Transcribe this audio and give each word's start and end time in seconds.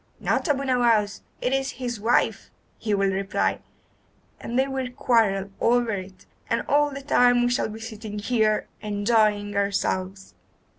'Not 0.19 0.47
Abu 0.49 0.63
Nowas, 0.63 1.21
it 1.41 1.53
is 1.53 1.73
his 1.73 1.99
wife,' 1.99 2.49
he 2.79 2.95
will 2.95 3.11
reply, 3.11 3.59
and 4.39 4.57
they 4.57 4.67
will 4.67 4.89
quarrel 4.89 5.51
over 5.61 5.91
it, 5.91 6.25
and 6.49 6.65
all 6.67 6.89
the 6.89 7.03
time 7.03 7.43
we 7.43 7.51
shall 7.51 7.69
be 7.69 7.79
sitting 7.79 8.17
here 8.17 8.67
enjoying 8.81 9.55
ourselves. 9.55 10.33